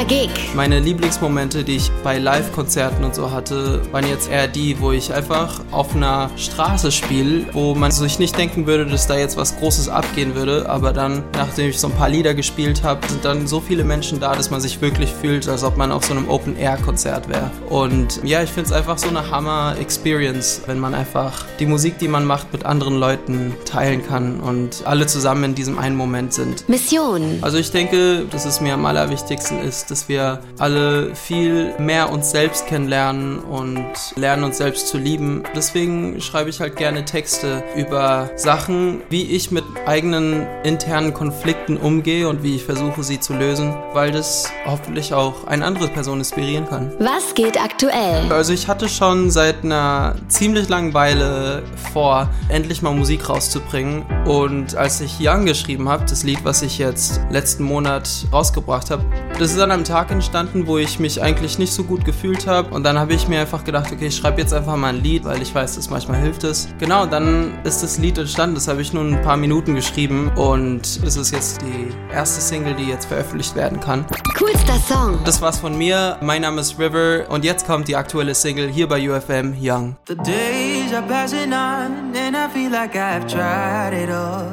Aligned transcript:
Bester 0.00 0.04
Gig. 0.04 0.30
Meine 0.54 0.80
Lieblingsmomente, 0.80 1.64
die 1.64 1.76
ich 1.76 1.90
bei 2.02 2.18
Live-Konzerten 2.18 3.04
und 3.04 3.14
so 3.14 3.30
hatte, 3.30 3.82
waren 3.92 4.06
jetzt 4.06 4.30
eher 4.30 4.48
die, 4.48 4.80
wo 4.80 4.92
ich 4.92 5.12
einfach 5.12 5.60
auf 5.70 5.94
einer 5.94 6.30
Straße 6.36 6.90
spiele, 6.92 7.46
wo 7.52 7.74
man 7.74 7.90
sich 7.90 8.18
nicht 8.18 8.36
denken 8.36 8.66
würde, 8.66 8.86
dass 8.86 9.06
da 9.06 9.16
jetzt 9.16 9.36
was 9.36 9.58
Großes 9.58 9.88
abgehen 9.88 10.34
würde. 10.34 10.68
Aber 10.68 10.92
dann, 10.92 11.24
nachdem 11.34 11.68
ich 11.70 11.78
so 11.78 11.88
ein 11.88 11.94
paar 11.94 12.08
Lieder 12.08 12.34
gespielt 12.34 12.82
habe, 12.82 13.06
sind 13.08 13.24
dann 13.24 13.46
so 13.46 13.60
viele 13.60 13.84
Menschen 13.84 14.20
da, 14.20 14.34
dass 14.34 14.50
man 14.50 14.60
sich 14.60 14.80
wirklich 14.80 15.10
fühlt, 15.12 15.48
als 15.48 15.64
ob 15.64 15.76
man 15.76 15.92
auf 15.92 16.04
so 16.04 16.12
einem 16.12 16.28
Open-Air-Konzert 16.28 17.28
wäre. 17.28 17.50
Und 17.68 18.20
ja, 18.22 18.42
ich 18.42 18.50
finde 18.50 18.70
es 18.70 18.72
einfach 18.72 18.98
so 18.98 19.08
eine 19.08 19.30
Hammer-Experience, 19.30 20.62
wenn 20.66 20.78
man 20.78 20.94
einfach 20.94 21.44
die 21.58 21.66
Musik, 21.66 21.98
die 21.98 22.08
man 22.08 22.24
macht, 22.24 22.52
mit 22.52 22.64
anderen 22.64 22.96
Leuten 22.96 23.54
teilen 23.64 24.06
kann 24.06 24.40
und 24.40 24.82
alle 24.86 25.06
zusammen 25.06 25.44
in 25.44 25.54
diesem 25.54 25.78
einen 25.78 25.96
Moment 25.96 26.32
sind. 26.32 26.68
Mission. 26.68 27.38
Also 27.42 27.58
ich 27.58 27.70
denke, 27.70 28.24
dass 28.30 28.44
es 28.46 28.60
mir 28.60 28.74
am 28.74 28.86
allerwichtigsten 28.86 29.60
ist, 29.60 29.89
dass 29.90 30.08
wir 30.08 30.40
alle 30.58 31.14
viel 31.14 31.74
mehr 31.78 32.10
uns 32.10 32.30
selbst 32.30 32.66
kennenlernen 32.66 33.38
und 33.40 33.84
lernen 34.16 34.44
uns 34.44 34.58
selbst 34.58 34.88
zu 34.88 34.98
lieben. 34.98 35.42
Deswegen 35.54 36.20
schreibe 36.20 36.50
ich 36.50 36.60
halt 36.60 36.76
gerne 36.76 37.04
Texte 37.04 37.62
über 37.76 38.30
Sachen, 38.36 39.02
wie 39.10 39.22
ich 39.22 39.50
mit 39.50 39.64
eigenen 39.86 40.46
internen 40.64 41.12
Konflikten 41.14 41.76
umgehe 41.76 42.28
und 42.28 42.42
wie 42.42 42.56
ich 42.56 42.64
versuche, 42.64 43.02
sie 43.02 43.20
zu 43.20 43.34
lösen, 43.34 43.74
weil 43.92 44.12
das 44.12 44.50
hoffentlich 44.66 45.14
auch 45.14 45.46
eine 45.46 45.64
andere 45.64 45.88
Person 45.88 46.18
inspirieren 46.18 46.68
kann. 46.68 46.92
Was 46.98 47.34
geht 47.34 47.60
aktuell? 47.60 48.30
Also 48.30 48.52
ich 48.52 48.68
hatte 48.68 48.88
schon 48.88 49.30
seit 49.30 49.64
einer 49.64 50.14
ziemlich 50.28 50.68
langen 50.68 50.94
Weile 50.94 51.62
vor, 51.92 52.28
endlich 52.48 52.82
mal 52.82 52.94
Musik 52.94 53.28
rauszubringen. 53.28 54.04
Und 54.26 54.76
als 54.76 55.00
ich 55.00 55.16
Young 55.20 55.46
geschrieben 55.46 55.88
habe, 55.88 56.04
das 56.08 56.22
Lied, 56.22 56.44
was 56.44 56.62
ich 56.62 56.78
jetzt 56.78 57.20
letzten 57.30 57.64
Monat 57.64 58.08
rausgebracht 58.32 58.90
habe, 58.90 59.04
das 59.38 59.52
ist 59.52 59.60
an 59.60 59.70
einem 59.80 59.84
Tag 59.86 60.10
entstanden, 60.10 60.66
wo 60.66 60.76
ich 60.76 60.98
mich 60.98 61.22
eigentlich 61.22 61.58
nicht 61.58 61.72
so 61.72 61.84
gut 61.84 62.04
gefühlt 62.04 62.46
habe. 62.46 62.74
Und 62.74 62.84
dann 62.84 62.98
habe 62.98 63.14
ich 63.14 63.28
mir 63.28 63.40
einfach 63.40 63.64
gedacht, 63.64 63.90
okay, 63.90 64.08
ich 64.08 64.16
schreibe 64.16 64.40
jetzt 64.40 64.52
einfach 64.52 64.76
mal 64.76 64.88
ein 64.88 65.02
Lied, 65.02 65.24
weil 65.24 65.40
ich 65.40 65.54
weiß, 65.54 65.76
dass 65.76 65.88
manchmal 65.88 66.20
hilft 66.20 66.44
es. 66.44 66.68
Genau, 66.78 67.06
dann 67.06 67.54
ist 67.64 67.82
das 67.82 67.96
Lied 67.96 68.18
entstanden. 68.18 68.56
Das 68.56 68.68
habe 68.68 68.82
ich 68.82 68.92
nur 68.92 69.04
ein 69.04 69.22
paar 69.22 69.38
Minuten 69.38 69.74
geschrieben. 69.74 70.30
Und 70.36 71.02
das 71.02 71.16
ist 71.16 71.32
jetzt 71.32 71.62
die 71.62 72.14
erste 72.14 72.42
Single, 72.42 72.74
die 72.74 72.88
jetzt 72.88 73.06
veröffentlicht 73.06 73.56
werden 73.56 73.80
kann. 73.80 74.04
Coolster 74.36 74.78
Song. 74.86 75.18
Das 75.24 75.40
war's 75.40 75.58
von 75.58 75.76
mir. 75.78 76.18
Mein 76.20 76.42
Name 76.42 76.60
ist 76.60 76.78
River. 76.78 77.24
Und 77.30 77.44
jetzt 77.44 77.66
kommt 77.66 77.88
die 77.88 77.96
aktuelle 77.96 78.34
Single 78.34 78.68
hier 78.68 78.86
bei 78.86 79.08
UFM 79.08 79.54
Young. 79.58 79.96
The 80.08 80.16
days 80.16 80.92
are 80.92 81.06
passing 81.06 81.52
on, 81.52 82.14
and 82.14 82.36
I 82.36 82.48
feel 82.52 82.70
like 82.70 82.94
I've 82.94 83.26
tried 83.26 83.94
it 83.94 84.10
all. 84.10 84.46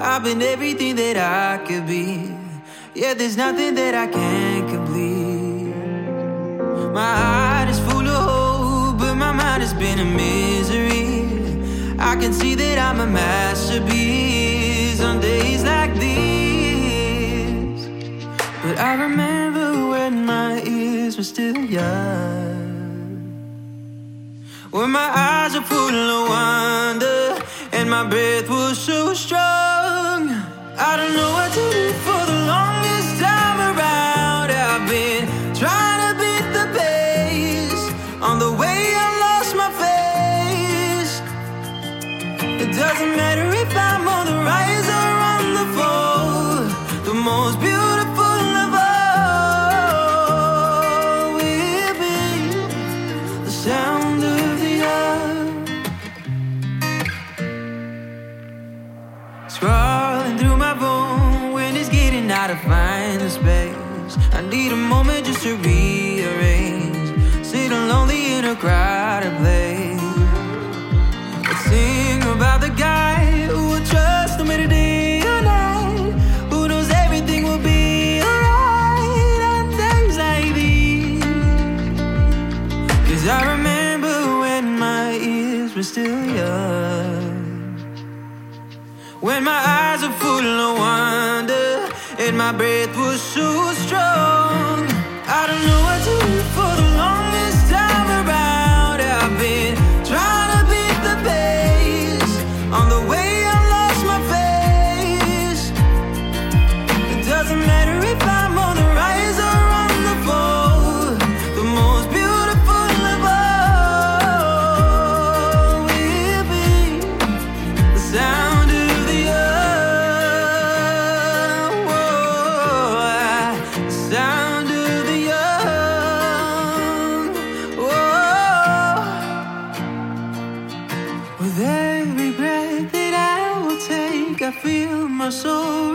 I've 0.00 0.22
been 0.24 0.40
everything 0.40 0.96
that 0.96 1.16
I 1.16 1.58
could 1.66 1.86
be. 1.86 2.43
Yeah, 2.96 3.12
there's 3.12 3.36
nothing 3.36 3.74
that 3.74 3.92
I 3.92 4.06
can't 4.06 4.68
complete. 4.68 5.74
My 6.92 7.16
heart 7.16 7.68
is 7.68 7.80
full 7.80 8.06
of 8.06 8.22
hope, 8.30 8.98
but 9.00 9.16
my 9.16 9.32
mind 9.32 9.64
has 9.64 9.74
been 9.74 9.98
a 9.98 10.04
misery. 10.04 11.26
I 11.98 12.14
can 12.14 12.32
see 12.32 12.54
that 12.54 12.78
I'm 12.78 13.00
a 13.00 13.06
masterpiece 13.08 15.00
on 15.00 15.18
days 15.20 15.64
like 15.64 15.92
these. 15.98 17.88
But 18.62 18.78
I 18.78 18.94
remember 18.94 19.88
when 19.88 20.24
my 20.24 20.62
ears 20.62 21.16
were 21.16 21.24
still 21.24 21.58
young. 21.64 22.62
When 24.70 24.90
my 24.90 25.10
eyes 25.12 25.56
were 25.56 25.62
full 25.62 25.90
of 25.90 26.28
wonder 26.28 27.42
and 27.72 27.90
my 27.90 28.06
breath 28.08 28.48
was 28.48 28.78
so 28.78 29.14
strong. 29.14 30.30
I 30.78 30.96
don't 30.96 31.14
know 31.16 31.32
what 31.32 31.52
to 31.52 31.70
do 31.72 31.92
for 32.04 32.13
doesn't 42.94 43.16
matter 43.16 43.48
if 43.48 43.76
I'm 43.76 44.06
on 44.06 44.26
the 44.26 44.36
rise 44.50 44.88
or 45.00 45.12
on 45.34 45.44
the 45.58 45.66
fall. 45.76 46.62
The 47.08 47.14
most 47.30 47.58
beautiful 47.58 48.36
will 51.36 51.94
be 52.04 52.18
the 53.46 53.50
sound 53.50 54.22
of 54.22 54.60
the 54.62 54.74
through 60.38 60.56
my 60.56 60.74
when 61.52 61.74
it's 61.74 61.88
getting 61.88 62.30
out 62.30 62.50
of 62.50 62.60
finding 62.60 63.28
space. 63.28 64.16
I 64.32 64.40
need 64.42 64.70
a 64.70 64.76
moment 64.76 65.26
just 65.26 65.42
to 65.42 65.56
rearrange. 65.56 67.08
Sitting 67.44 67.88
lonely 67.88 68.34
in 68.34 68.44
a 68.44 68.54
crowded 68.54 69.36
place. 69.38 70.03
When 89.34 89.42
my 89.42 89.50
eyes 89.50 90.00
were 90.00 90.12
full 90.12 90.46
of 90.46 90.78
wonder 90.78 91.88
and 92.20 92.38
my 92.38 92.52
breath 92.52 92.96
was 92.96 93.20
so 93.20 93.72
strong. 93.72 94.63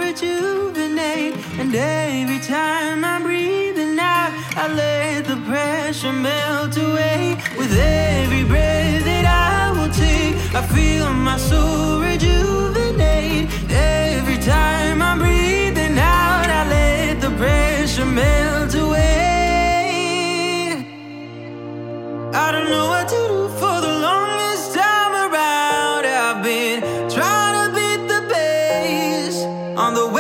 Rejuvenate. 0.10 1.36
And 1.60 1.74
every 1.76 2.40
time 2.40 3.06
I'm 3.06 3.22
breathing 3.24 3.98
out, 4.00 4.32
I 4.56 4.66
let 4.74 5.26
the 5.26 5.38
pressure 5.48 6.14
melt 6.14 6.76
away. 6.78 7.38
With 7.58 7.74
every 7.78 8.44
breath 8.44 9.04
that 9.06 9.26
I 9.26 9.72
will 9.76 9.94
take, 10.06 10.36
I 10.56 10.62
feel 10.76 11.14
my 11.14 11.38
soul 11.38 12.02
rejuvenate. 12.02 13.50
Every 13.70 14.38
time 14.38 15.02
I'm 15.02 15.20
breathing 15.20 15.98
out, 16.00 16.50
I 16.60 16.62
let 16.76 17.22
the 17.22 17.32
pressure 17.42 18.06
melt 18.06 18.74
away. 18.74 19.09
on 29.80 29.94
the 29.94 30.06
way. 30.06 30.19